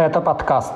Это 0.00 0.22
подкаст. 0.22 0.72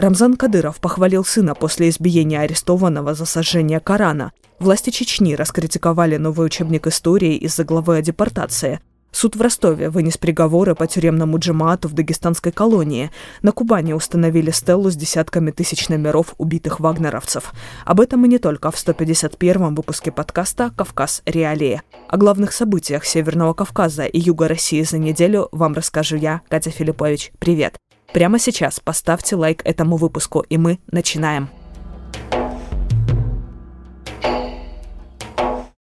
Рамзан 0.00 0.36
Кадыров 0.36 0.80
похвалил 0.80 1.24
сына 1.24 1.54
после 1.54 1.90
избиения 1.90 2.40
арестованного 2.40 3.14
за 3.14 3.24
сожжение 3.24 3.78
Корана. 3.78 4.32
Власти 4.58 4.90
Чечни 4.90 5.34
раскритиковали 5.34 6.16
новый 6.16 6.44
учебник 6.44 6.88
истории 6.88 7.36
из-за 7.36 7.62
главы 7.62 7.98
о 7.98 8.02
депортации. 8.02 8.80
Суд 9.12 9.36
в 9.36 9.42
Ростове 9.42 9.90
вынес 9.90 10.16
приговоры 10.16 10.74
по 10.74 10.86
тюремному 10.86 11.38
джемаату 11.38 11.86
в 11.88 11.92
дагестанской 11.92 12.50
колонии. 12.50 13.10
На 13.42 13.52
Кубани 13.52 13.92
установили 13.92 14.50
стеллу 14.50 14.90
с 14.90 14.96
десятками 14.96 15.50
тысяч 15.50 15.90
номеров 15.90 16.34
убитых 16.38 16.80
вагнеровцев. 16.80 17.52
Об 17.84 18.00
этом 18.00 18.24
и 18.24 18.28
не 18.28 18.38
только 18.38 18.70
в 18.70 18.74
151-м 18.74 19.74
выпуске 19.74 20.10
подкаста 20.10 20.72
«Кавказ. 20.74 21.22
Реалии». 21.26 21.82
О 22.08 22.16
главных 22.16 22.52
событиях 22.52 23.04
Северного 23.04 23.52
Кавказа 23.52 24.06
и 24.06 24.18
Юга 24.18 24.48
России 24.48 24.82
за 24.82 24.96
неделю 24.96 25.48
вам 25.52 25.74
расскажу 25.74 26.16
я, 26.16 26.40
Катя 26.48 26.70
Филиппович. 26.70 27.32
Привет! 27.38 27.76
Прямо 28.14 28.38
сейчас 28.38 28.80
поставьте 28.80 29.36
лайк 29.36 29.62
этому 29.64 29.96
выпуску, 29.96 30.40
и 30.40 30.56
мы 30.56 30.78
начинаем. 30.90 31.48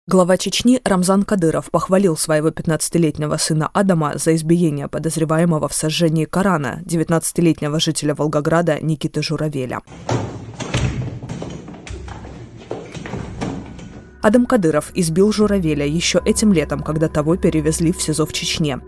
Глава 0.07 0.37
Чечни 0.37 0.83
Рамзан 0.85 1.23
Кадыров 1.23 1.71
похвалил 1.71 2.15
своего 2.19 2.49
15-летнего 2.49 3.39
сына 3.39 3.71
Адама 3.73 4.19
за 4.19 4.35
избиение 4.35 4.87
подозреваемого 4.87 5.67
в 5.67 5.73
сожжении 5.73 6.27
Корана 6.27 6.83
19-летнего 6.85 7.81
жителя 7.81 8.15
Волгограда 8.15 8.79
Никиты 8.83 9.23
Журавеля. 9.23 9.81
Адам 14.21 14.45
Кадыров 14.45 14.91
избил 14.95 15.33
Журавеля 15.33 15.87
еще 15.87 16.21
этим 16.23 16.53
летом, 16.53 16.83
когда 16.83 17.09
того 17.09 17.37
перевезли 17.39 17.91
в 17.91 18.03
СИЗО 18.03 18.27
в 18.27 18.35
Чечне. 18.35 18.81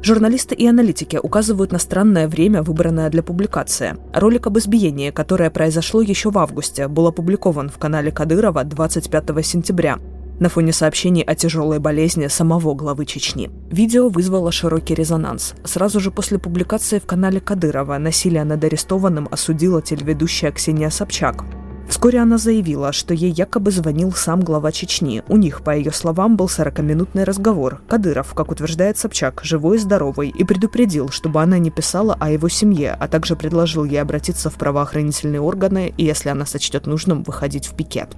Журналисты 0.00 0.54
и 0.54 0.66
аналитики 0.66 1.20
указывают 1.22 1.72
на 1.72 1.78
странное 1.78 2.26
время, 2.26 2.62
выбранное 2.62 3.10
для 3.10 3.22
публикации. 3.22 3.98
Ролик 4.14 4.46
об 4.46 4.56
избиении, 4.56 5.10
которое 5.10 5.50
произошло 5.50 6.00
еще 6.00 6.30
в 6.30 6.38
августе, 6.38 6.88
был 6.88 7.06
опубликован 7.06 7.68
в 7.68 7.76
канале 7.76 8.10
Кадырова 8.10 8.64
25 8.64 9.44
сентября 9.44 9.98
на 10.44 10.50
фоне 10.50 10.74
сообщений 10.74 11.22
о 11.22 11.34
тяжелой 11.34 11.78
болезни 11.78 12.26
самого 12.26 12.74
главы 12.74 13.06
Чечни. 13.06 13.50
Видео 13.70 14.10
вызвало 14.10 14.52
широкий 14.52 14.94
резонанс. 14.94 15.54
Сразу 15.64 16.00
же 16.00 16.10
после 16.10 16.38
публикации 16.38 16.98
в 16.98 17.06
канале 17.06 17.40
Кадырова 17.40 17.96
насилие 17.96 18.44
над 18.44 18.62
арестованным 18.62 19.26
осудила 19.30 19.80
телеведущая 19.80 20.52
Ксения 20.52 20.90
Собчак. 20.90 21.46
Вскоре 21.88 22.18
она 22.18 22.36
заявила, 22.36 22.92
что 22.92 23.14
ей 23.14 23.30
якобы 23.30 23.70
звонил 23.70 24.12
сам 24.12 24.42
глава 24.42 24.70
Чечни. 24.70 25.22
У 25.28 25.38
них, 25.38 25.62
по 25.62 25.74
ее 25.74 25.92
словам, 25.92 26.36
был 26.36 26.46
40-минутный 26.46 27.24
разговор. 27.24 27.80
Кадыров, 27.88 28.34
как 28.34 28.50
утверждает 28.50 28.98
Собчак, 28.98 29.40
живой 29.44 29.76
и 29.78 29.80
здоровый, 29.80 30.28
и 30.28 30.44
предупредил, 30.44 31.08
чтобы 31.08 31.40
она 31.40 31.56
не 31.56 31.70
писала 31.70 32.18
о 32.20 32.30
его 32.30 32.50
семье, 32.50 32.94
а 33.00 33.08
также 33.08 33.34
предложил 33.34 33.84
ей 33.84 34.02
обратиться 34.02 34.50
в 34.50 34.54
правоохранительные 34.56 35.40
органы 35.40 35.94
и, 35.96 36.04
если 36.04 36.28
она 36.28 36.44
сочтет 36.44 36.86
нужным, 36.86 37.22
выходить 37.22 37.66
в 37.66 37.74
пикет. 37.74 38.14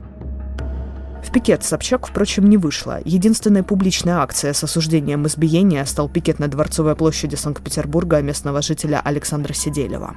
В 1.27 1.33
пикет 1.33 1.65
Собчак, 1.65 2.07
впрочем, 2.07 2.49
не 2.49 2.57
вышла. 2.57 3.01
Единственная 3.05 3.65
публичная 3.65 4.19
акция 4.19 4.53
с 4.53 4.63
осуждением 4.63 5.27
избиения 5.27 5.85
стал 5.85 6.09
пикет 6.09 6.39
на 6.39 6.47
Дворцовой 6.47 6.95
площади 6.95 7.35
Санкт-Петербурга 7.35 8.23
местного 8.23 8.63
жителя 8.63 9.03
Александра 9.05 9.53
Сиделева. 9.53 10.17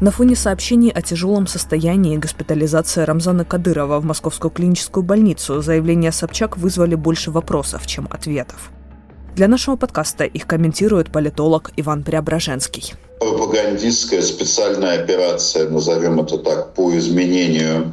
На 0.00 0.10
фоне 0.10 0.34
сообщений 0.34 0.90
о 0.90 1.02
тяжелом 1.02 1.46
состоянии 1.46 2.14
и 2.14 2.18
госпитализации 2.18 3.02
Рамзана 3.02 3.44
Кадырова 3.44 4.00
в 4.00 4.04
Московскую 4.06 4.50
клиническую 4.50 5.04
больницу 5.04 5.60
заявления 5.60 6.10
Собчак 6.10 6.56
вызвали 6.56 6.94
больше 6.94 7.30
вопросов, 7.30 7.86
чем 7.86 8.08
ответов. 8.10 8.70
Для 9.34 9.46
нашего 9.46 9.76
подкаста 9.76 10.24
их 10.24 10.46
комментирует 10.46 11.12
политолог 11.12 11.70
Иван 11.76 12.02
Преображенский. 12.02 12.94
Пропагандистская 13.20 14.22
специальная 14.22 15.02
операция, 15.02 15.68
назовем 15.68 16.18
это 16.20 16.38
так, 16.38 16.72
по 16.72 16.96
изменению 16.96 17.92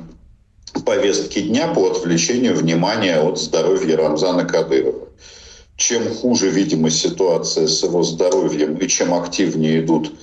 повестки 0.85 1.39
дня 1.39 1.67
по 1.67 1.91
отвлечению 1.91 2.55
внимания 2.55 3.19
от 3.19 3.39
здоровья 3.39 3.97
Рамзана 3.97 4.45
Кадырова. 4.45 5.07
Чем 5.75 6.13
хуже, 6.13 6.49
видимо, 6.49 6.89
ситуация 6.89 7.67
с 7.67 7.83
его 7.83 8.03
здоровьем 8.03 8.77
и 8.77 8.87
чем 8.87 9.13
активнее 9.13 9.81
идут 9.81 10.13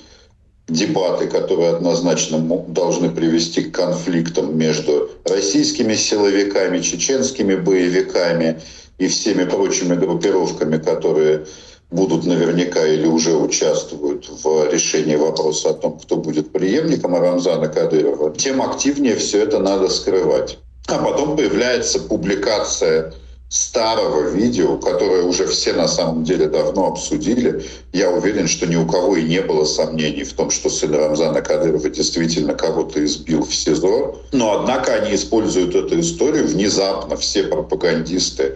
дебаты, 0.67 1.27
которые 1.27 1.71
однозначно 1.71 2.39
должны 2.67 3.09
привести 3.09 3.63
к 3.63 3.75
конфликтам 3.75 4.57
между 4.57 5.09
российскими 5.25 5.95
силовиками, 5.95 6.79
чеченскими 6.79 7.55
боевиками 7.55 8.61
и 8.97 9.07
всеми 9.07 9.43
прочими 9.43 9.95
группировками, 9.95 10.77
которые 10.77 11.45
будут 11.91 12.25
наверняка 12.25 12.85
или 12.87 13.05
уже 13.05 13.35
участвуют 13.35 14.27
в 14.29 14.69
решении 14.71 15.15
вопроса 15.15 15.71
о 15.71 15.73
том, 15.73 15.99
кто 15.99 16.15
будет 16.15 16.51
преемником 16.51 17.15
Рамзана 17.15 17.67
Кадырова, 17.67 18.35
тем 18.35 18.61
активнее 18.61 19.15
все 19.15 19.43
это 19.43 19.59
надо 19.59 19.89
скрывать. 19.89 20.57
А 20.87 20.97
потом 20.97 21.35
появляется 21.35 21.99
публикация 21.99 23.13
старого 23.49 24.29
видео, 24.29 24.77
которое 24.77 25.23
уже 25.23 25.45
все 25.45 25.73
на 25.73 25.89
самом 25.89 26.23
деле 26.23 26.47
давно 26.47 26.87
обсудили. 26.87 27.65
Я 27.91 28.09
уверен, 28.09 28.47
что 28.47 28.65
ни 28.65 28.77
у 28.77 28.87
кого 28.87 29.17
и 29.17 29.23
не 29.23 29.41
было 29.41 29.65
сомнений 29.65 30.23
в 30.23 30.31
том, 30.31 30.49
что 30.49 30.69
сын 30.69 30.95
Рамзана 30.95 31.41
Кадырова 31.41 31.89
действительно 31.89 32.53
кого-то 32.53 33.03
избил 33.03 33.43
в 33.43 33.53
СИЗО. 33.53 34.15
Но 34.31 34.61
однако 34.61 34.93
они 34.93 35.15
используют 35.15 35.75
эту 35.75 35.99
историю 35.99 36.47
внезапно, 36.47 37.17
все 37.17 37.43
пропагандисты 37.43 38.55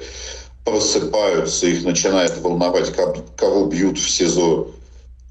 просыпаются, 0.65 1.67
их 1.67 1.85
начинает 1.85 2.37
волновать, 2.41 2.91
кого 3.37 3.65
бьют 3.65 3.97
в 3.97 4.09
СИЗО 4.09 4.71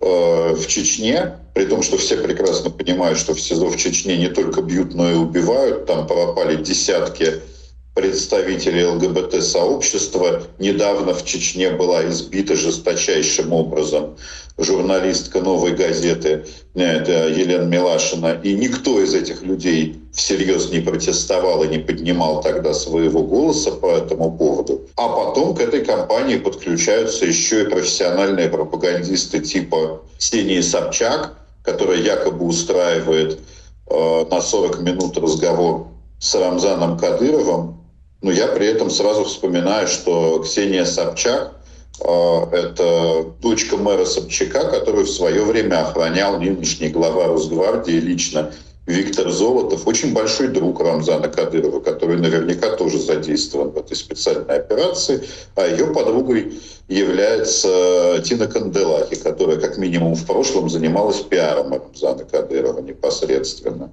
э, 0.00 0.55
в 0.55 0.67
Чечне, 0.67 1.39
при 1.53 1.67
том, 1.67 1.83
что 1.83 1.99
все 1.99 2.17
прекрасно 2.17 2.71
понимают, 2.71 3.19
что 3.19 3.34
в 3.34 3.41
СИЗО 3.41 3.67
в 3.67 3.77
Чечне 3.77 4.17
не 4.17 4.28
только 4.28 4.62
бьют, 4.62 4.94
но 4.94 5.11
и 5.11 5.15
убивают. 5.15 5.87
Там 5.87 6.06
пропали 6.06 6.62
десятки 6.62 7.43
представителей 7.94 8.84
ЛГБТ-сообщества. 8.87 10.43
Недавно 10.59 11.15
в 11.15 11.25
Чечне 11.25 11.71
была 11.71 12.09
избита 12.09 12.56
жесточайшим 12.56 13.53
образом 13.53 14.17
журналистка 14.56 15.41
«Новой 15.41 15.73
газеты» 15.75 16.44
это 16.75 17.28
Елена 17.28 17.65
Милашина. 17.65 18.41
И 18.43 18.55
никто 18.55 19.00
из 19.00 19.15
этих 19.15 19.43
людей 19.43 20.00
всерьез 20.15 20.71
не 20.71 20.81
протестовал 20.81 21.65
и 21.65 21.69
не 21.69 21.79
поднимал 21.79 22.41
тогда 22.41 22.73
своего 22.73 23.23
голоса 23.23 23.73
по 23.73 23.87
этому 23.87 24.37
поводу. 24.37 24.83
А 24.97 25.09
потом 25.09 25.55
к 25.55 25.61
этой 25.61 25.85
кампании 25.85 26.37
подключаются 26.37 27.27
еще 27.27 27.63
и 27.63 27.69
профессиональные 27.69 28.49
пропагандисты 28.49 29.41
типа 29.41 30.03
Ксении 30.19 30.61
Собчак, 30.61 31.37
которая 31.65 31.99
якобы 31.99 32.47
устраивает 32.47 33.41
э, 33.89 34.25
на 34.31 34.41
40 34.41 34.81
минут 34.81 35.19
разговор 35.19 35.89
с 36.21 36.35
Рамзаном 36.35 36.97
Кадыровым, 36.97 37.81
но 38.23 38.31
я 38.31 38.47
при 38.47 38.67
этом 38.67 38.91
сразу 38.91 39.25
вспоминаю, 39.25 39.89
что 39.89 40.39
Ксения 40.45 40.85
Собчак 40.85 41.57
э,– 42.01 42.47
это 42.53 43.25
дочка 43.43 43.77
мэра 43.77 44.05
Собчака, 44.05 44.71
которую 44.71 45.07
в 45.07 45.11
свое 45.11 45.43
время 45.43 45.83
охранял 45.83 46.39
нынешний 46.39 46.89
глава 46.89 47.27
Росгвардии 47.27 47.99
лично 47.99 48.53
Виктор 48.87 49.31
Золотов, 49.31 49.87
очень 49.87 50.12
большой 50.12 50.49
друг 50.49 50.81
Рамзана 50.81 51.28
Кадырова, 51.28 51.81
который 51.81 52.19
наверняка 52.19 52.77
тоже 52.77 52.99
задействован 52.99 53.71
в 53.71 53.78
этой 53.78 53.97
специальной 53.97 54.56
операции, 54.56 55.22
а 55.55 55.67
ее 55.67 55.87
подругой 55.87 56.53
является 56.89 58.23
Тина 58.25 58.47
Канделахи, 58.47 59.17
которая 59.17 59.56
как 59.56 59.78
минимум 59.78 60.15
в 60.15 60.27
прошлом 60.27 60.69
занималась 60.69 61.21
пиаром 61.21 61.73
Рамзана 61.73 62.25
Кадырова 62.25 62.81
непосредственно. 62.81 63.91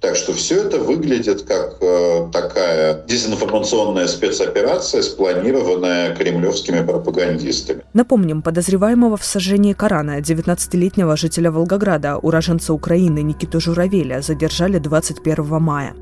Так 0.00 0.14
что 0.14 0.34
все 0.34 0.56
это 0.56 0.78
выглядит 0.78 1.42
как 1.42 1.78
э, 1.80 2.28
такая 2.30 3.02
дезинформационная 3.06 4.06
спецоперация, 4.06 5.00
спланированная 5.00 6.14
кремлевскими 6.14 6.84
пропагандистами. 6.84 7.82
Напомним, 7.94 8.42
подозреваемого 8.42 9.16
в 9.16 9.24
сожжении 9.24 9.72
Корана 9.72 10.20
19-летнего 10.20 11.16
жителя 11.16 11.50
Волгограда, 11.50 12.18
уроженца 12.18 12.74
Украины 12.74 13.22
Никиту 13.22 13.58
Журавеля, 13.58 14.20
задержали 14.34 14.78
21 14.78 15.62
мая. 15.62 15.94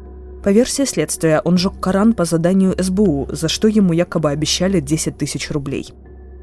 По 0.43 0.51
версии 0.51 0.85
следствия, 0.85 1.41
он 1.45 1.59
жег 1.59 1.79
Коран 1.81 2.15
по 2.15 2.25
заданию 2.25 2.75
СБУ, 2.79 3.29
за 3.31 3.49
что 3.49 3.69
ему 3.69 3.93
якобы 3.93 4.31
обещали 4.31 4.81
10 4.81 5.19
тысяч 5.19 5.51
рублей. 5.51 5.93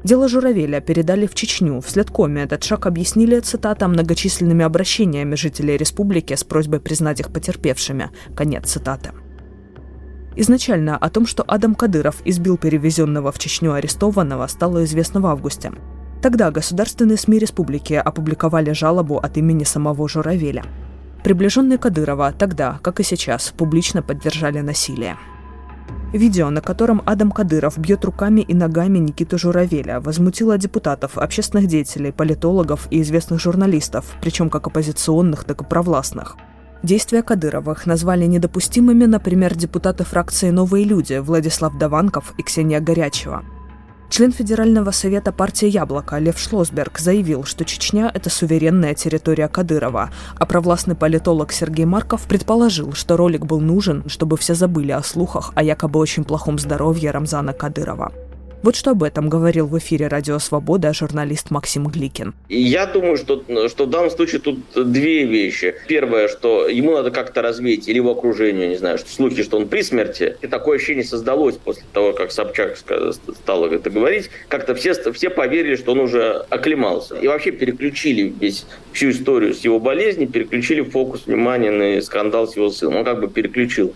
Дело 0.04 0.28
Журавеля 0.28 0.80
передали 0.80 1.26
в 1.26 1.34
Чечню. 1.34 1.80
В 1.80 1.90
следкоме 1.90 2.44
этот 2.44 2.64
шаг 2.64 2.86
объяснили, 2.86 3.40
цитата, 3.40 3.88
многочисленными 3.88 4.64
обращениями 4.64 5.34
жителей 5.34 5.76
республики 5.76 6.34
с 6.34 6.44
просьбой 6.44 6.80
признать 6.80 7.20
их 7.20 7.30
потерпевшими. 7.30 8.10
Конец 8.34 8.70
цитаты. 8.70 9.10
Изначально 10.36 10.96
о 10.96 11.10
том, 11.10 11.26
что 11.26 11.44
Адам 11.46 11.74
Кадыров 11.74 12.22
избил 12.24 12.56
перевезенного 12.56 13.32
в 13.32 13.38
Чечню 13.38 13.72
арестованного, 13.74 14.46
стало 14.46 14.84
известно 14.84 15.20
в 15.20 15.26
августе. 15.26 15.72
Тогда 16.22 16.50
государственные 16.50 17.18
СМИ 17.18 17.38
республики 17.40 17.94
опубликовали 17.94 18.72
жалобу 18.72 19.18
от 19.18 19.36
имени 19.36 19.64
самого 19.64 20.08
Журавеля. 20.08 20.64
Приближенные 21.22 21.78
Кадырова 21.78 22.32
тогда, 22.32 22.78
как 22.82 23.00
и 23.00 23.02
сейчас, 23.02 23.52
публично 23.56 24.02
поддержали 24.02 24.60
насилие. 24.60 25.16
Видео, 26.12 26.50
на 26.50 26.60
котором 26.60 27.02
Адам 27.04 27.30
Кадыров 27.30 27.78
бьет 27.78 28.04
руками 28.04 28.40
и 28.40 28.54
ногами 28.54 28.98
Никиту 28.98 29.38
Журавеля, 29.38 30.00
возмутило 30.00 30.58
депутатов, 30.58 31.18
общественных 31.18 31.68
деятелей, 31.68 32.10
политологов 32.10 32.88
и 32.90 33.00
известных 33.02 33.40
журналистов, 33.40 34.06
причем 34.20 34.50
как 34.50 34.66
оппозиционных, 34.66 35.44
так 35.44 35.62
и 35.62 35.64
провластных. 35.64 36.36
Действия 36.82 37.22
Кадыровых 37.22 37.86
назвали 37.86 38.24
недопустимыми, 38.24 39.04
например, 39.04 39.54
депутаты 39.54 40.04
фракции 40.04 40.50
«Новые 40.50 40.84
люди» 40.84 41.18
Владислав 41.18 41.78
Даванков 41.78 42.32
и 42.38 42.42
Ксения 42.42 42.80
Горячева– 42.80 43.44
Член 44.10 44.32
Федерального 44.32 44.90
совета 44.90 45.30
партии 45.30 45.68
«Яблоко» 45.68 46.18
Лев 46.18 46.36
Шлосберг 46.36 46.98
заявил, 46.98 47.44
что 47.44 47.64
Чечня– 47.64 48.10
это 48.14 48.28
суверенная 48.28 48.94
территория 48.94 49.46
Кадырова, 49.46 50.10
а 50.36 50.46
провластный 50.46 50.96
политолог 50.96 51.52
Сергей 51.52 51.84
Марков 51.84 52.22
предположил, 52.22 52.92
что 52.92 53.16
ролик 53.16 53.46
был 53.46 53.60
нужен, 53.60 54.02
чтобы 54.08 54.36
все 54.36 54.54
забыли 54.54 54.90
о 54.90 55.04
слухах 55.04 55.52
о 55.54 55.62
якобы 55.62 56.00
очень 56.00 56.24
плохом 56.24 56.58
здоровье 56.58 57.12
Рамзана 57.12 57.52
Кадырова. 57.52 58.12
Вот 58.62 58.76
что 58.76 58.90
об 58.90 59.02
этом 59.02 59.30
говорил 59.30 59.66
в 59.66 59.78
эфире 59.78 60.08
«Радио 60.08 60.38
Свобода» 60.38 60.92
журналист 60.92 61.50
Максим 61.50 61.86
Гликин. 61.86 62.34
Я 62.50 62.84
думаю, 62.84 63.16
что, 63.16 63.42
что 63.68 63.86
в 63.86 63.90
данном 63.90 64.10
случае 64.10 64.42
тут 64.42 64.58
две 64.74 65.24
вещи. 65.24 65.74
Первое, 65.88 66.28
что 66.28 66.68
ему 66.68 66.92
надо 66.92 67.10
как-то 67.10 67.40
развеять, 67.40 67.88
или 67.88 67.96
его 67.96 68.10
окружению, 68.10 68.68
не 68.68 68.76
знаю, 68.76 68.98
что 68.98 69.10
слухи, 69.10 69.42
что 69.42 69.56
он 69.56 69.66
при 69.66 69.80
смерти. 69.80 70.36
И 70.42 70.46
такое 70.46 70.76
ощущение 70.76 71.04
создалось 71.04 71.56
после 71.56 71.84
того, 71.94 72.12
как 72.12 72.32
Собчак 72.32 72.76
стал 72.76 73.64
это 73.64 73.88
говорить. 73.88 74.28
Как-то 74.48 74.74
все, 74.74 74.92
все 75.10 75.30
поверили, 75.30 75.76
что 75.76 75.92
он 75.92 76.00
уже 76.00 76.44
оклемался. 76.50 77.16
И 77.16 77.26
вообще 77.28 77.52
переключили 77.52 78.30
весь, 78.38 78.66
всю 78.92 79.10
историю 79.10 79.54
с 79.54 79.60
его 79.60 79.80
болезни, 79.80 80.26
переключили 80.26 80.82
фокус 80.82 81.24
внимания 81.26 81.70
на 81.70 82.02
скандал 82.02 82.46
с 82.46 82.56
его 82.56 82.68
сыном. 82.68 82.96
Он 82.96 83.04
как 83.06 83.20
бы 83.20 83.28
переключил 83.28 83.94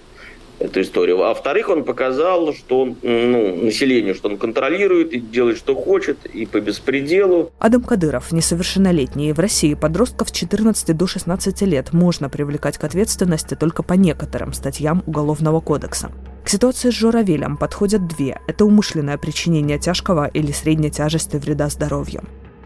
эту 0.59 0.81
историю. 0.81 1.23
А 1.23 1.29
во-вторых, 1.29 1.69
он 1.69 1.85
показал, 1.85 2.53
что 2.55 2.83
он, 2.83 2.97
ну, 3.03 3.65
населению, 3.65 4.15
что 4.15 4.29
он 4.29 4.37
контролирует 4.37 5.13
и 5.13 5.21
делает, 5.21 5.59
что 5.59 5.75
хочет, 5.75 6.25
и 6.27 6.47
по 6.47 6.61
беспределу. 6.61 7.51
Адам 7.59 7.83
Кадыров, 7.83 8.33
несовершеннолетний. 8.33 9.33
В 9.33 9.39
России 9.39 9.75
подростков 9.75 10.29
с 10.29 10.33
14 10.33 10.97
до 10.97 11.07
16 11.07 11.63
лет 11.63 11.93
можно 11.93 12.29
привлекать 12.29 12.79
к 12.79 12.85
ответственности 12.85 13.55
только 13.55 13.83
по 13.83 13.95
некоторым 13.95 14.53
статьям 14.53 15.03
Уголовного 15.07 15.61
кодекса. 15.61 16.11
К 16.45 16.49
ситуации 16.49 16.91
с 16.91 16.95
журавелем 16.95 17.57
подходят 17.57 18.07
две. 18.07 18.39
Это 18.47 18.65
умышленное 18.65 19.17
причинение 19.17 19.79
тяжкого 19.79 20.27
или 20.27 20.53
средней 20.53 20.91
тяжести 20.91 21.37
вреда 21.37 21.69
здоровью. 21.69 22.23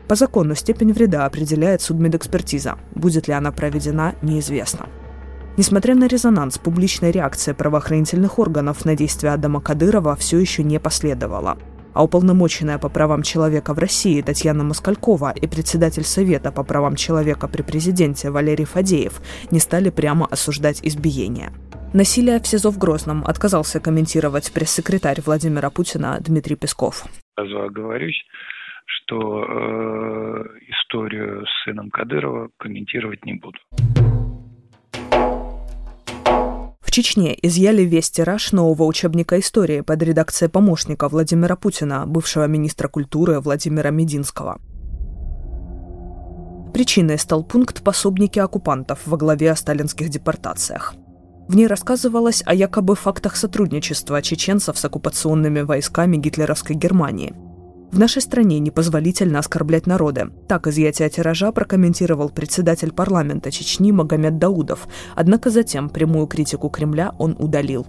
По 0.08 0.14
закону 0.14 0.54
степень 0.54 0.92
вреда 0.92 1.26
определяет 1.26 1.82
судмедэкспертиза. 1.82 2.78
Будет 2.94 3.28
ли 3.28 3.34
она 3.34 3.52
проведена, 3.52 4.14
неизвестно. 4.22 4.88
Несмотря 5.58 5.96
на 5.96 6.06
резонанс, 6.06 6.56
публичная 6.56 7.10
реакция 7.10 7.52
правоохранительных 7.52 8.38
органов 8.38 8.84
на 8.84 8.94
действия 8.94 9.30
Адама 9.30 9.60
Кадырова 9.60 10.14
все 10.14 10.38
еще 10.38 10.62
не 10.62 10.78
последовала. 10.78 11.58
А 11.94 12.04
уполномоченная 12.04 12.78
по 12.78 12.88
правам 12.88 13.24
человека 13.24 13.74
в 13.74 13.78
России 13.80 14.22
Татьяна 14.22 14.62
Москалькова 14.62 15.32
и 15.32 15.48
председатель 15.48 16.04
Совета 16.04 16.52
по 16.52 16.62
правам 16.62 16.94
человека 16.94 17.48
при 17.48 17.62
президенте 17.62 18.30
Валерий 18.30 18.66
Фадеев 18.66 19.20
не 19.50 19.58
стали 19.58 19.90
прямо 19.90 20.26
осуждать 20.26 20.78
избиение. 20.84 21.50
Насилие 21.92 22.38
в 22.38 22.46
СИЗО 22.46 22.70
в 22.70 22.78
Грозном 22.78 23.24
отказался 23.26 23.80
комментировать 23.80 24.52
пресс-секретарь 24.52 25.22
Владимира 25.26 25.70
Путина 25.70 26.18
Дмитрий 26.20 26.54
Песков. 26.54 27.02
Оговорюсь, 27.34 28.22
что 28.86 29.42
э, 29.42 30.44
историю 30.68 31.44
с 31.46 31.64
сыном 31.64 31.90
Кадырова 31.90 32.50
комментировать 32.58 33.24
не 33.24 33.34
буду. 33.34 33.58
Чечне 36.90 37.36
изъяли 37.42 37.82
весь 37.82 38.10
тираж 38.10 38.52
нового 38.52 38.84
учебника 38.84 39.38
истории 39.38 39.82
под 39.82 40.02
редакцией 40.02 40.50
помощника 40.50 41.08
Владимира 41.08 41.56
Путина, 41.56 42.06
бывшего 42.06 42.46
министра 42.46 42.88
культуры 42.88 43.40
Владимира 43.40 43.90
Мединского. 43.90 44.58
Причиной 46.72 47.18
стал 47.18 47.44
пункт 47.44 47.82
«Пособники 47.82 48.38
оккупантов» 48.38 49.00
во 49.06 49.16
главе 49.16 49.50
о 49.50 49.56
сталинских 49.56 50.08
депортациях. 50.08 50.94
В 51.48 51.56
ней 51.56 51.66
рассказывалось 51.66 52.42
о 52.44 52.54
якобы 52.54 52.94
фактах 52.94 53.36
сотрудничества 53.36 54.20
чеченцев 54.22 54.78
с 54.78 54.84
оккупационными 54.84 55.60
войсками 55.60 56.16
гитлеровской 56.16 56.76
Германии– 56.76 57.34
в 57.90 57.98
нашей 57.98 58.22
стране 58.22 58.58
непозволительно 58.58 59.38
оскорблять 59.38 59.86
народы. 59.86 60.30
Так 60.46 60.66
изъятие 60.66 61.08
тиража 61.08 61.52
прокомментировал 61.52 62.28
председатель 62.30 62.92
парламента 62.92 63.50
Чечни 63.50 63.92
Магомед 63.92 64.38
Даудов, 64.38 64.88
однако 65.14 65.50
затем 65.50 65.88
прямую 65.88 66.26
критику 66.26 66.68
Кремля 66.68 67.12
он 67.18 67.36
удалил. 67.38 67.86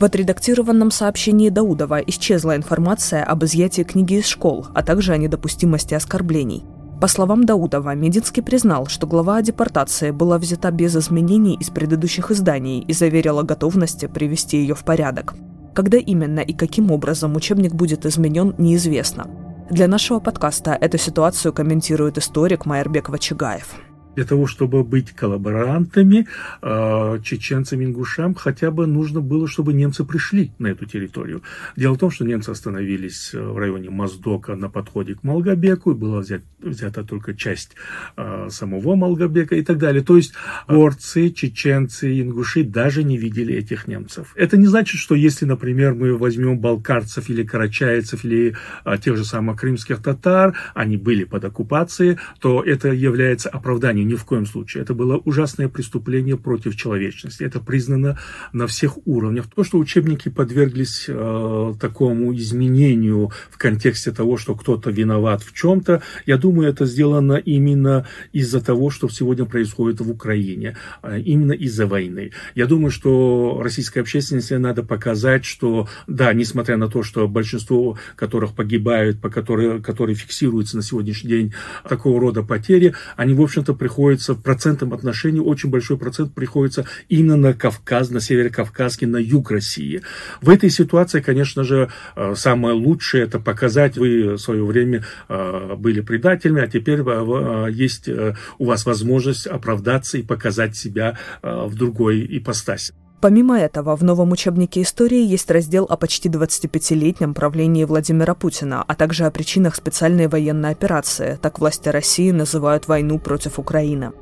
В 0.00 0.04
отредактированном 0.04 0.90
сообщении 0.92 1.48
Даудова 1.48 1.98
исчезла 2.00 2.56
информация 2.56 3.24
об 3.24 3.44
изъятии 3.44 3.82
книги 3.82 4.14
из 4.14 4.26
школ, 4.26 4.66
а 4.74 4.82
также 4.82 5.12
о 5.12 5.16
недопустимости 5.16 5.94
оскорблений. 5.94 6.64
По 7.00 7.06
словам 7.06 7.44
Даудова, 7.44 7.94
Мединский 7.94 8.42
признал, 8.42 8.86
что 8.86 9.06
глава 9.06 9.36
о 9.36 9.42
депортации 9.42 10.10
была 10.10 10.38
взята 10.38 10.72
без 10.72 10.96
изменений 10.96 11.56
из 11.56 11.70
предыдущих 11.70 12.32
изданий 12.32 12.80
и 12.80 12.92
заверил 12.92 13.38
о 13.38 13.44
готовности 13.44 14.06
привести 14.06 14.58
ее 14.58 14.74
в 14.74 14.84
порядок. 14.84 15.34
Когда 15.74 15.98
именно 15.98 16.40
и 16.40 16.52
каким 16.52 16.90
образом 16.90 17.36
учебник 17.36 17.74
будет 17.74 18.06
изменен, 18.06 18.54
неизвестно. 18.58 19.26
Для 19.70 19.86
нашего 19.86 20.18
подкаста 20.18 20.76
эту 20.80 20.98
ситуацию 20.98 21.52
комментирует 21.52 22.18
историк 22.18 22.66
Майербек 22.66 23.08
Вачигаев 23.08 23.87
для 24.18 24.24
того, 24.24 24.48
чтобы 24.48 24.82
быть 24.82 25.12
коллаборантами, 25.12 26.26
э, 26.60 27.20
чеченцам, 27.22 27.84
ингушам, 27.84 28.34
хотя 28.34 28.72
бы 28.72 28.88
нужно 28.88 29.20
было, 29.20 29.46
чтобы 29.46 29.72
немцы 29.72 30.04
пришли 30.04 30.50
на 30.58 30.66
эту 30.66 30.86
территорию. 30.86 31.42
Дело 31.76 31.94
в 31.94 31.98
том, 31.98 32.10
что 32.10 32.24
немцы 32.24 32.50
остановились 32.50 33.30
э, 33.32 33.40
в 33.40 33.56
районе 33.56 33.90
Моздока 33.90 34.56
на 34.56 34.68
подходе 34.68 35.14
к 35.14 35.22
Малгобеку, 35.22 35.92
и 35.92 35.94
была 35.94 36.18
взят, 36.18 36.42
взята 36.58 37.04
только 37.04 37.32
часть 37.32 37.76
э, 38.16 38.48
самого 38.50 38.96
Малгобека 38.96 39.54
и 39.54 39.62
так 39.62 39.78
далее. 39.78 40.02
То 40.02 40.16
есть 40.16 40.34
горцы, 40.66 41.30
чеченцы, 41.30 42.20
ингуши 42.20 42.64
даже 42.64 43.04
не 43.04 43.18
видели 43.18 43.54
этих 43.54 43.86
немцев. 43.86 44.32
Это 44.34 44.56
не 44.56 44.66
значит, 44.66 44.98
что 44.98 45.14
если, 45.14 45.44
например, 45.44 45.94
мы 45.94 46.16
возьмем 46.16 46.58
балкарцев 46.58 47.30
или 47.30 47.44
карачаевцев 47.44 48.24
или 48.24 48.56
тех 49.00 49.16
же 49.16 49.24
самых 49.24 49.60
крымских 49.60 50.02
татар, 50.02 50.56
они 50.74 50.96
были 50.96 51.22
под 51.22 51.44
оккупацией, 51.44 52.18
то 52.40 52.64
это 52.64 52.88
является 52.88 53.48
оправданием 53.48 54.07
ни 54.08 54.14
в 54.14 54.24
коем 54.24 54.46
случае. 54.46 54.82
Это 54.82 54.94
было 54.94 55.16
ужасное 55.18 55.68
преступление 55.68 56.36
против 56.36 56.76
человечности. 56.76 57.44
Это 57.44 57.60
признано 57.60 58.18
на 58.52 58.66
всех 58.66 58.98
уровнях. 59.06 59.46
То, 59.54 59.64
что 59.64 59.78
учебники 59.78 60.28
подверглись 60.28 61.04
э, 61.08 61.74
такому 61.80 62.34
изменению 62.34 63.30
в 63.50 63.58
контексте 63.58 64.10
того, 64.10 64.36
что 64.36 64.54
кто-то 64.54 64.90
виноват 64.90 65.42
в 65.42 65.52
чем-то, 65.54 66.02
я 66.26 66.38
думаю, 66.38 66.68
это 66.70 66.86
сделано 66.86 67.34
именно 67.34 68.06
из-за 68.32 68.60
того, 68.60 68.90
что 68.90 69.08
сегодня 69.08 69.44
происходит 69.44 70.00
в 70.00 70.10
Украине, 70.10 70.76
а 71.02 71.18
именно 71.18 71.52
из-за 71.52 71.86
войны. 71.86 72.32
Я 72.54 72.66
думаю, 72.66 72.90
что 72.90 73.60
российской 73.62 74.00
общественности 74.00 74.54
надо 74.54 74.82
показать, 74.82 75.44
что 75.44 75.88
да, 76.06 76.32
несмотря 76.32 76.76
на 76.76 76.88
то, 76.88 77.02
что 77.02 77.28
большинство 77.28 77.98
которых 78.16 78.54
погибают, 78.54 79.20
по 79.20 79.30
которые, 79.30 79.80
которые 79.82 80.16
фиксируются 80.16 80.76
на 80.76 80.82
сегодняшний 80.82 81.30
день 81.30 81.54
такого 81.88 82.20
рода 82.20 82.42
потери, 82.42 82.94
они, 83.16 83.34
в 83.34 83.42
общем-то, 83.42 83.74
приходится 83.88 84.34
в 84.34 84.42
процентном 84.42 84.92
отношении, 84.92 85.40
очень 85.40 85.70
большой 85.70 85.96
процент 85.96 86.34
приходится 86.34 86.84
именно 87.08 87.36
на 87.36 87.54
Кавказ, 87.54 88.10
на 88.10 88.20
Северокавказский, 88.20 89.06
на 89.06 89.16
юг 89.16 89.50
России. 89.50 90.02
В 90.42 90.50
этой 90.50 90.68
ситуации, 90.68 91.20
конечно 91.22 91.64
же, 91.64 91.88
э, 92.14 92.34
самое 92.36 92.74
лучшее 92.74 93.24
это 93.24 93.40
показать, 93.40 93.96
вы 93.96 94.34
в 94.34 94.38
свое 94.38 94.62
время 94.62 95.06
э, 95.30 95.74
были 95.78 96.02
предателями, 96.02 96.60
а 96.60 96.66
теперь 96.66 97.00
э, 97.00 97.68
есть 97.70 98.10
у 98.58 98.64
вас 98.66 98.84
возможность 98.84 99.46
оправдаться 99.46 100.18
и 100.18 100.22
показать 100.22 100.76
себя 100.76 101.16
в 101.42 101.74
другой 101.74 102.26
ипостаси. 102.28 102.92
Помимо 103.20 103.58
этого, 103.58 103.96
в 103.96 104.04
новом 104.04 104.30
учебнике 104.30 104.82
истории 104.82 105.24
есть 105.24 105.50
раздел 105.50 105.86
о 105.88 105.96
почти 105.96 106.28
25-летнем 106.28 107.34
правлении 107.34 107.82
Владимира 107.82 108.34
Путина, 108.34 108.84
а 108.86 108.94
также 108.94 109.24
о 109.24 109.30
причинах 109.32 109.74
специальной 109.74 110.28
военной 110.28 110.70
операции, 110.70 111.36
так 111.42 111.58
власти 111.58 111.88
России 111.88 112.30
называют 112.30 112.86
войну 112.86 113.18
против 113.18 113.58
Украины. 113.58 114.12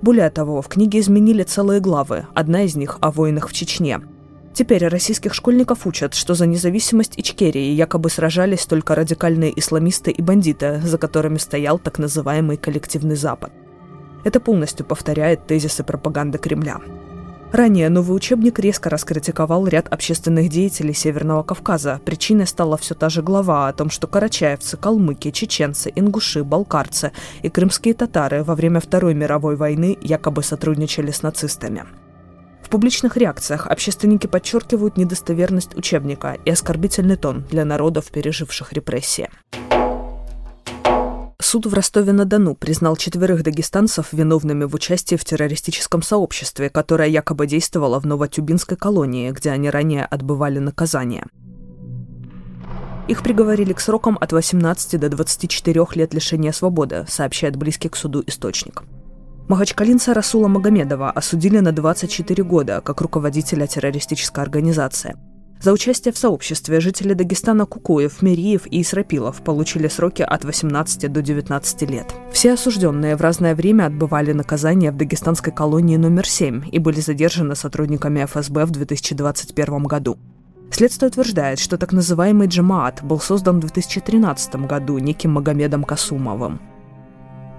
Более 0.00 0.30
того, 0.30 0.62
в 0.62 0.68
книге 0.68 1.00
изменили 1.00 1.42
целые 1.42 1.80
главы, 1.80 2.26
одна 2.34 2.62
из 2.62 2.74
них 2.74 2.96
о 3.02 3.10
войнах 3.10 3.50
в 3.50 3.52
Чечне. 3.52 4.00
Теперь 4.54 4.88
российских 4.88 5.34
школьников 5.34 5.86
учат, 5.86 6.14
что 6.14 6.32
за 6.32 6.46
независимость 6.46 7.18
Ичкерии 7.18 7.72
якобы 7.72 8.08
сражались 8.08 8.64
только 8.64 8.94
радикальные 8.94 9.58
исламисты 9.60 10.10
и 10.10 10.22
бандиты, 10.22 10.80
за 10.82 10.96
которыми 10.96 11.36
стоял 11.36 11.78
так 11.78 11.98
называемый 11.98 12.56
коллективный 12.56 13.16
Запад. 13.16 13.52
Это 14.24 14.40
полностью 14.40 14.86
повторяет 14.86 15.46
тезисы 15.46 15.84
пропаганды 15.84 16.38
Кремля. 16.38 16.80
Ранее 17.50 17.88
новый 17.88 18.14
учебник 18.14 18.58
резко 18.58 18.90
раскритиковал 18.90 19.66
ряд 19.66 19.88
общественных 19.88 20.50
деятелей 20.50 20.92
Северного 20.92 21.42
Кавказа. 21.42 21.98
Причиной 22.04 22.46
стала 22.46 22.76
все 22.76 22.94
та 22.94 23.08
же 23.08 23.22
глава 23.22 23.68
о 23.68 23.72
том, 23.72 23.88
что 23.88 24.06
карачаевцы, 24.06 24.76
калмыки, 24.76 25.30
чеченцы, 25.30 25.90
ингуши, 25.96 26.44
балкарцы 26.44 27.12
и 27.42 27.48
крымские 27.48 27.94
татары 27.94 28.44
во 28.44 28.54
время 28.54 28.80
Второй 28.80 29.14
мировой 29.14 29.56
войны 29.56 29.96
якобы 30.02 30.42
сотрудничали 30.42 31.10
с 31.10 31.22
нацистами. 31.22 31.84
В 32.62 32.68
публичных 32.68 33.16
реакциях 33.16 33.66
общественники 33.66 34.26
подчеркивают 34.26 34.98
недостоверность 34.98 35.74
учебника 35.74 36.36
и 36.44 36.50
оскорбительный 36.50 37.16
тон 37.16 37.46
для 37.50 37.64
народов, 37.64 38.10
переживших 38.10 38.74
репрессии. 38.74 39.30
Суд 41.50 41.64
в 41.64 41.72
Ростове-на-Дону 41.72 42.54
признал 42.54 42.94
четверых 42.94 43.42
дагестанцев 43.42 44.12
виновными 44.12 44.64
в 44.64 44.74
участии 44.74 45.16
в 45.16 45.24
террористическом 45.24 46.02
сообществе, 46.02 46.68
которое 46.68 47.08
якобы 47.08 47.46
действовало 47.46 47.98
в 47.98 48.04
Новотюбинской 48.04 48.76
колонии, 48.76 49.30
где 49.30 49.48
они 49.52 49.70
ранее 49.70 50.04
отбывали 50.04 50.58
наказание. 50.58 51.24
Их 53.08 53.22
приговорили 53.22 53.72
к 53.72 53.80
срокам 53.80 54.18
от 54.20 54.32
18 54.32 55.00
до 55.00 55.08
24 55.08 55.86
лет 55.94 56.12
лишения 56.12 56.52
свободы, 56.52 57.06
сообщает 57.08 57.56
близкий 57.56 57.88
к 57.88 57.96
суду 57.96 58.22
источник. 58.26 58.82
Махачкалинца 59.48 60.12
Расула 60.12 60.48
Магомедова 60.48 61.10
осудили 61.10 61.60
на 61.60 61.72
24 61.72 62.44
года 62.44 62.82
как 62.82 63.00
руководителя 63.00 63.66
террористической 63.66 64.44
организации. 64.44 65.16
За 65.60 65.72
участие 65.72 66.12
в 66.12 66.18
сообществе 66.18 66.78
жители 66.78 67.14
Дагестана 67.14 67.66
Кукуев, 67.66 68.22
Мириев 68.22 68.66
и 68.70 68.80
Исрапилов 68.80 69.42
получили 69.42 69.88
сроки 69.88 70.22
от 70.22 70.44
18 70.44 71.10
до 71.10 71.20
19 71.20 71.90
лет. 71.90 72.14
Все 72.32 72.52
осужденные 72.52 73.16
в 73.16 73.20
разное 73.20 73.56
время 73.56 73.86
отбывали 73.86 74.32
наказание 74.32 74.92
в 74.92 74.96
дагестанской 74.96 75.52
колонии 75.52 75.96
номер 75.96 76.28
7 76.28 76.68
и 76.70 76.78
были 76.78 77.00
задержаны 77.00 77.56
сотрудниками 77.56 78.24
ФСБ 78.24 78.66
в 78.66 78.70
2021 78.70 79.82
году. 79.84 80.16
Следствие 80.70 81.08
утверждает, 81.08 81.58
что 81.58 81.76
так 81.76 81.92
называемый 81.92 82.46
джамаат 82.46 83.02
был 83.02 83.18
создан 83.18 83.56
в 83.56 83.60
2013 83.60 84.54
году 84.66 84.98
неким 84.98 85.32
Магомедом 85.32 85.82
Касумовым. 85.82 86.60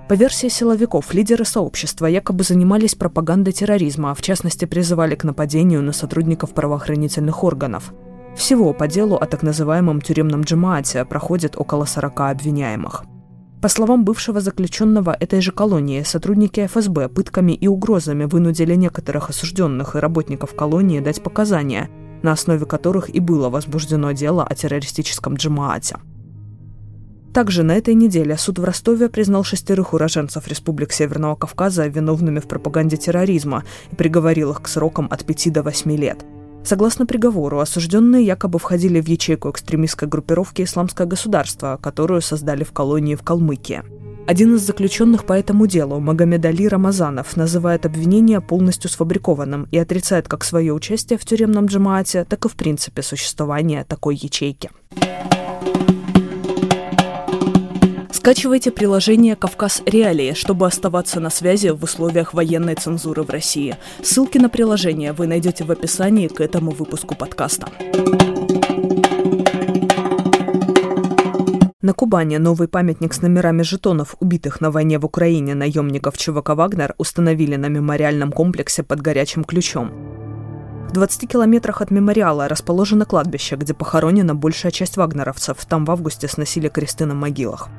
По 0.10 0.16
версии 0.16 0.48
силовиков, 0.48 1.14
лидеры 1.14 1.46
сообщества 1.46 2.08
якобы 2.08 2.44
занимались 2.44 2.96
пропагандой 2.96 3.54
терроризма, 3.54 4.10
а 4.10 4.16
в 4.16 4.24
частности 4.24 4.66
призывали 4.66 5.14
к 5.14 5.24
нападению 5.24 5.84
на 5.84 5.94
сотрудников 5.94 6.56
правоохранительных 6.56 7.44
органов. 7.44 7.94
Всего 8.36 8.74
по 8.74 8.88
делу 8.88 9.18
о 9.18 9.28
так 9.28 9.44
называемом 9.44 10.02
тюремном 10.02 10.42
джамаате 10.42 11.06
проходит 11.06 11.56
около 11.58 11.86
40 11.86 12.22
обвиняемых. 12.22 13.04
По 13.62 13.68
словам 13.68 14.04
бывшего 14.04 14.42
заключенного 14.42 15.12
этой 15.12 15.42
же 15.42 15.52
колонии, 15.52 16.02
сотрудники 16.02 16.66
ФСБ 16.66 17.10
пытками 17.10 17.52
и 17.52 17.68
угрозами 17.68 18.24
вынудили 18.24 18.74
некоторых 18.74 19.30
осужденных 19.30 19.96
и 19.96 20.00
работников 20.00 20.56
колонии 20.56 21.02
дать 21.02 21.22
показания, 21.22 21.88
на 22.24 22.32
основе 22.32 22.66
которых 22.66 23.14
и 23.14 23.20
было 23.20 23.50
возбуждено 23.50 24.14
дело 24.14 24.44
о 24.44 24.56
террористическом 24.56 25.36
джамаате. 25.36 25.98
Также 27.34 27.64
на 27.64 27.74
этой 27.78 27.94
неделе 27.94 28.38
суд 28.38 28.60
в 28.60 28.64
Ростове 28.64 29.08
признал 29.08 29.44
шестерых 29.44 29.94
уроженцев 29.94 30.48
Республик 30.48 30.92
Северного 30.92 31.36
Кавказа 31.36 31.88
виновными 31.88 32.40
в 32.40 32.48
пропаганде 32.48 32.98
терроризма 32.98 33.64
и 33.92 33.96
приговорил 33.96 34.52
их 34.52 34.62
к 34.62 34.68
срокам 34.68 35.08
от 35.12 35.26
5 35.26 35.54
до 35.54 35.64
8 35.64 35.96
лет. 35.96 36.26
Согласно 36.64 37.06
приговору, 37.06 37.60
осужденные 37.60 38.26
якобы 38.26 38.60
входили 38.60 39.00
в 39.00 39.08
ячейку 39.08 39.50
экстремистской 39.50 40.08
группировки 40.08 40.64
«Исламское 40.64 41.08
государство», 41.08 41.80
которую 41.82 42.22
создали 42.22 42.64
в 42.64 42.74
колонии 42.74 43.16
в 43.16 43.24
Калмыкии. 43.24 43.84
Один 44.28 44.56
из 44.56 44.62
заключенных 44.62 45.26
по 45.26 45.34
этому 45.34 45.66
делу, 45.66 46.00
Магомед 46.00 46.46
Али 46.46 46.68
Рамазанов, 46.68 47.36
называет 47.36 47.86
обвинение 47.86 48.42
полностью 48.42 48.90
сфабрикованным 48.90 49.68
и 49.72 49.78
отрицает 49.78 50.28
как 50.28 50.44
свое 50.44 50.74
участие 50.74 51.18
в 51.18 51.26
тюремном 51.26 51.66
джамаате, 51.66 52.26
так 52.26 52.46
и 52.46 52.50
в 52.50 52.56
принципе 52.56 53.02
существование 53.02 53.86
такой 53.86 54.16
ячейки. 54.16 54.70
Скачивайте 58.20 58.70
приложение 58.70 59.38
«Кавказ 59.38 59.82
Реалии», 59.86 60.34
чтобы 60.34 60.68
оставаться 60.68 61.22
на 61.22 61.30
связи 61.30 61.70
в 61.70 61.82
условиях 61.82 62.34
военной 62.34 62.76
цензуры 62.76 63.24
в 63.24 63.30
России. 63.30 63.78
Ссылки 64.04 64.38
на 64.38 64.50
приложение 64.50 65.14
вы 65.14 65.26
найдете 65.26 65.64
в 65.64 65.72
описании 65.72 66.28
к 66.28 66.42
этому 66.42 66.72
выпуску 66.72 67.16
подкаста. 67.16 67.70
На 71.82 71.94
Кубани 71.94 72.36
новый 72.36 72.68
памятник 72.68 73.14
с 73.14 73.22
номерами 73.22 73.62
жетонов 73.62 74.18
убитых 74.20 74.60
на 74.60 74.70
войне 74.70 75.00
в 75.00 75.06
Украине 75.06 75.56
наемников 75.56 76.18
ЧВК 76.18 76.50
«Вагнер» 76.50 76.96
установили 76.98 77.56
на 77.56 77.68
мемориальном 77.68 78.34
комплексе 78.34 78.84
под 78.84 79.00
горячим 79.00 79.46
ключом. 79.46 79.94
В 80.90 80.92
20 80.92 81.26
километрах 81.32 81.82
от 81.82 81.90
мемориала 81.90 82.50
расположено 82.50 83.06
кладбище, 83.06 83.56
где 83.56 83.74
похоронена 83.74 84.36
большая 84.36 84.74
часть 84.74 84.98
вагнеровцев. 84.98 85.66
Там 85.66 85.86
в 85.86 85.92
августе 85.92 86.28
сносили 86.28 86.68
кресты 86.68 87.06
на 87.06 87.14
могилах. 87.14 87.70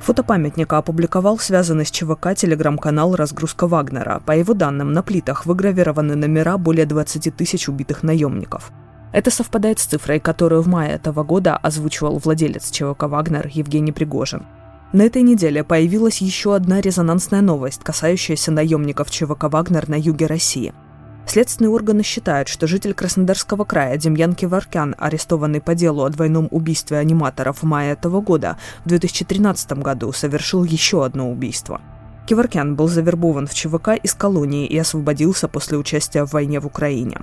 Фото 0.00 0.22
памятника 0.22 0.78
опубликовал 0.78 1.38
связанный 1.38 1.84
с 1.84 1.90
ЧВК 1.90 2.34
телеграм-канал 2.34 3.14
«Разгрузка 3.16 3.66
Вагнера». 3.66 4.22
По 4.24 4.32
его 4.32 4.54
данным, 4.54 4.92
на 4.92 5.02
плитах 5.02 5.44
выгравированы 5.44 6.14
номера 6.14 6.56
более 6.56 6.86
20 6.86 7.34
тысяч 7.36 7.68
убитых 7.68 8.02
наемников. 8.02 8.72
Это 9.12 9.30
совпадает 9.30 9.78
с 9.78 9.86
цифрой, 9.86 10.20
которую 10.20 10.62
в 10.62 10.68
мае 10.68 10.92
этого 10.92 11.24
года 11.24 11.56
озвучивал 11.56 12.18
владелец 12.18 12.70
ЧВК 12.70 13.04
«Вагнер» 13.04 13.50
Евгений 13.52 13.92
Пригожин. 13.92 14.46
На 14.92 15.02
этой 15.02 15.22
неделе 15.22 15.64
появилась 15.64 16.22
еще 16.22 16.54
одна 16.54 16.80
резонансная 16.80 17.42
новость, 17.42 17.82
касающаяся 17.82 18.52
наемников 18.52 19.10
ЧВК 19.10 19.44
«Вагнер» 19.44 19.88
на 19.88 19.96
юге 19.98 20.26
России– 20.26 20.72
Следственные 21.28 21.68
органы 21.68 22.02
считают, 22.02 22.48
что 22.48 22.66
житель 22.66 22.94
Краснодарского 22.94 23.66
края 23.66 23.98
Демьян 23.98 24.34
Киваркян, 24.34 24.94
арестованный 24.98 25.60
по 25.60 25.74
делу 25.74 26.04
о 26.04 26.08
двойном 26.08 26.48
убийстве 26.50 26.96
аниматоров 26.96 27.58
в 27.58 27.62
мае 27.64 27.92
этого 27.92 28.22
года, 28.22 28.56
в 28.86 28.88
2013 28.88 29.72
году 29.74 30.10
совершил 30.12 30.64
еще 30.64 31.04
одно 31.04 31.30
убийство. 31.30 31.82
Киваркян 32.26 32.76
был 32.76 32.88
завербован 32.88 33.46
в 33.46 33.52
ЧВК 33.52 33.90
из 34.02 34.14
колонии 34.14 34.66
и 34.66 34.78
освободился 34.78 35.48
после 35.48 35.76
участия 35.76 36.24
в 36.24 36.32
войне 36.32 36.60
в 36.60 36.66
Украине. 36.66 37.20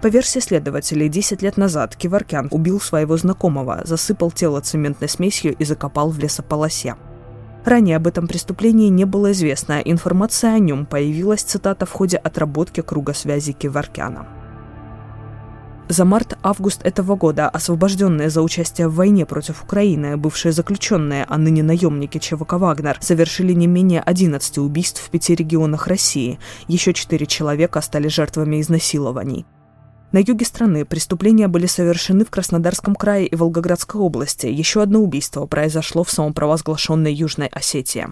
По 0.00 0.06
версии 0.06 0.38
следователей, 0.38 1.08
10 1.08 1.42
лет 1.42 1.56
назад 1.56 1.96
Киваркян 1.96 2.46
убил 2.52 2.80
своего 2.80 3.16
знакомого, 3.16 3.80
засыпал 3.84 4.30
тело 4.30 4.60
цементной 4.60 5.08
смесью 5.08 5.56
и 5.56 5.64
закопал 5.64 6.10
в 6.10 6.20
лесополосе. 6.20 6.94
Ранее 7.64 7.96
об 7.96 8.06
этом 8.06 8.26
преступлении 8.26 8.88
не 8.88 9.04
было 9.04 9.32
известно, 9.32 9.80
информация 9.84 10.54
о 10.54 10.58
нем 10.58 10.86
появилась, 10.86 11.42
цитата, 11.42 11.84
в 11.84 11.92
ходе 11.92 12.16
отработки 12.16 12.80
круга 12.80 13.12
связи 13.12 13.52
Киваркяна. 13.52 14.26
За 15.90 16.04
март-август 16.04 16.86
этого 16.86 17.16
года 17.16 17.48
освобожденные 17.48 18.30
за 18.30 18.42
участие 18.42 18.86
в 18.86 18.94
войне 18.94 19.26
против 19.26 19.64
Украины 19.64 20.16
бывшие 20.16 20.52
заключенные, 20.52 21.26
а 21.28 21.36
ныне 21.36 21.64
наемники 21.64 22.18
ЧВК 22.18 22.52
«Вагнер» 22.52 22.96
совершили 23.00 23.52
не 23.54 23.66
менее 23.66 24.00
11 24.00 24.58
убийств 24.58 25.02
в 25.02 25.10
пяти 25.10 25.34
регионах 25.34 25.88
России. 25.88 26.38
Еще 26.68 26.94
четыре 26.94 27.26
человека 27.26 27.80
стали 27.80 28.06
жертвами 28.06 28.60
изнасилований. 28.60 29.46
На 30.12 30.18
юге 30.18 30.44
страны 30.44 30.84
преступления 30.84 31.46
были 31.46 31.66
совершены 31.66 32.24
в 32.24 32.30
Краснодарском 32.30 32.96
крае 32.96 33.26
и 33.26 33.36
Волгоградской 33.36 34.00
области. 34.00 34.46
Еще 34.46 34.82
одно 34.82 35.00
убийство 35.00 35.46
произошло 35.46 36.02
в 36.02 36.10
самопровозглашенной 36.10 37.14
Южной 37.14 37.46
Осетии. 37.46 38.08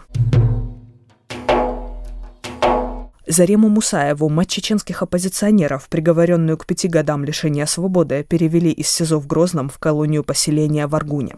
Зарему 3.26 3.68
Мусаеву, 3.68 4.28
мать 4.28 4.48
чеченских 4.48 5.02
оппозиционеров, 5.02 5.88
приговоренную 5.88 6.56
к 6.56 6.66
пяти 6.66 6.86
годам 6.86 7.24
лишения 7.24 7.66
свободы, 7.66 8.24
перевели 8.26 8.70
из 8.70 8.88
СИЗО 8.88 9.18
в 9.18 9.26
Грозном 9.26 9.68
в 9.68 9.78
колонию 9.78 10.22
поселения 10.22 10.86
в 10.86 10.94
Аргуне. 10.94 11.36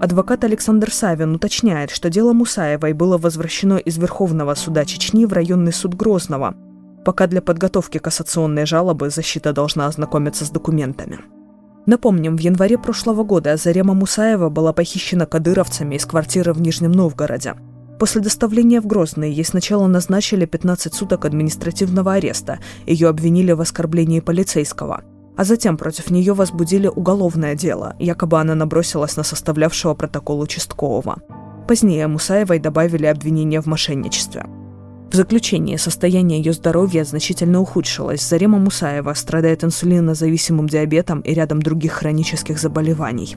Адвокат 0.00 0.42
Александр 0.42 0.92
Савин 0.92 1.36
уточняет, 1.36 1.90
что 1.90 2.10
дело 2.10 2.32
Мусаевой 2.32 2.92
было 2.92 3.16
возвращено 3.16 3.76
из 3.76 3.96
Верховного 3.96 4.54
суда 4.54 4.84
Чечни 4.84 5.24
в 5.24 5.32
районный 5.32 5.72
суд 5.72 5.94
Грозного– 5.94 6.56
Пока 7.04 7.26
для 7.26 7.42
подготовки 7.42 7.98
кассационной 7.98 8.64
жалобы 8.66 9.10
защита 9.10 9.52
должна 9.52 9.86
ознакомиться 9.86 10.44
с 10.44 10.50
документами. 10.50 11.18
Напомним, 11.86 12.36
в 12.36 12.40
январе 12.40 12.78
прошлого 12.78 13.24
года 13.24 13.56
Зарема 13.58 13.92
Мусаева 13.92 14.48
была 14.48 14.72
похищена 14.72 15.26
кадыровцами 15.26 15.96
из 15.96 16.06
квартиры 16.06 16.54
в 16.54 16.60
Нижнем 16.62 16.92
Новгороде. 16.92 17.54
После 17.98 18.22
доставления 18.22 18.80
в 18.80 18.86
Грозный 18.86 19.30
ей 19.30 19.44
сначала 19.44 19.86
назначили 19.86 20.46
15 20.46 20.94
суток 20.94 21.26
административного 21.26 22.14
ареста, 22.14 22.58
ее 22.86 23.08
обвинили 23.08 23.52
в 23.52 23.60
оскорблении 23.60 24.20
полицейского. 24.20 25.02
А 25.36 25.44
затем 25.44 25.76
против 25.76 26.10
нее 26.10 26.32
возбудили 26.32 26.86
уголовное 26.86 27.54
дело, 27.54 27.96
якобы 27.98 28.40
она 28.40 28.54
набросилась 28.54 29.16
на 29.16 29.22
составлявшего 29.24 29.94
протокол 29.94 30.40
участкового. 30.40 31.18
Позднее 31.68 32.06
Мусаевой 32.06 32.60
добавили 32.60 33.06
обвинение 33.06 33.60
в 33.60 33.66
мошенничестве. 33.66 34.46
В 35.14 35.16
заключение, 35.16 35.78
состояние 35.78 36.40
ее 36.40 36.52
здоровья 36.52 37.04
значительно 37.04 37.60
ухудшилось. 37.60 38.20
Зарема 38.20 38.58
Мусаева 38.58 39.14
страдает 39.14 39.62
инсулинозависимым 39.62 40.68
диабетом 40.68 41.20
и 41.20 41.32
рядом 41.32 41.62
других 41.62 41.92
хронических 41.92 42.58
заболеваний. 42.58 43.36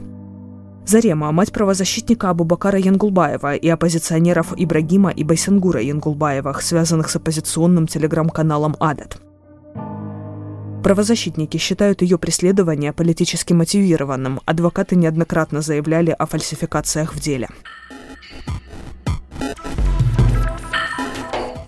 Зарема– 0.84 1.30
мать 1.32 1.52
правозащитника 1.52 2.30
Абубакара 2.30 2.80
Янгулбаева 2.80 3.54
и 3.54 3.68
оппозиционеров 3.68 4.54
Ибрагима 4.56 5.10
и 5.10 5.22
Байсангура 5.22 5.80
Янгулбаевых, 5.80 6.62
связанных 6.62 7.10
с 7.10 7.14
оппозиционным 7.14 7.86
телеграм-каналом 7.86 8.74
«Адат». 8.80 9.20
Правозащитники 10.82 11.58
считают 11.58 12.02
ее 12.02 12.18
преследование 12.18 12.92
политически 12.92 13.52
мотивированным. 13.52 14.40
Адвокаты 14.46 14.96
неоднократно 14.96 15.60
заявляли 15.60 16.10
о 16.10 16.26
фальсификациях 16.26 17.14
в 17.14 17.20
деле. 17.20 17.48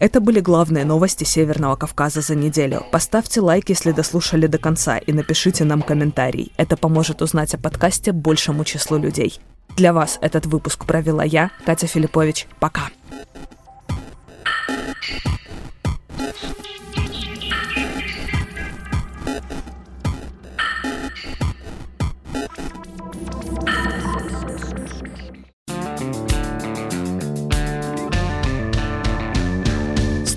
Это 0.01 0.21
были 0.21 0.41
главные 0.41 0.87
новости 0.87 1.25
Северного 1.25 1.77
Кавказа 1.77 2.23
за 2.23 2.35
неделю. 2.35 2.87
Поставьте 2.91 3.43
лайк, 3.43 3.69
если 3.69 3.93
дослушали 3.93 4.47
до 4.47 4.57
конца, 4.57 4.97
и 4.97 5.13
напишите 5.13 5.65
нам 5.65 5.83
комментарий. 5.83 6.53
Это 6.57 6.79
поможет 6.79 7.21
узнать 7.21 7.53
о 7.53 7.59
подкасте 7.59 8.13
большему 8.13 8.65
числу 8.65 8.97
людей. 8.97 9.39
Для 9.77 9.93
вас 9.93 10.19
этот 10.23 10.47
выпуск 10.47 10.87
провела 10.87 11.23
я, 11.23 11.51
Катя 11.67 11.87
Филиппович. 11.87 12.47
Пока. 12.61 12.89